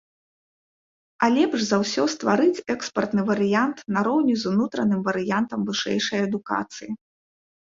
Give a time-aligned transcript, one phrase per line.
[1.25, 6.91] А лепш за ўсё стварыць экспартны варыянт нароўні з унутраным варыянтам вышэйшай адукацыі.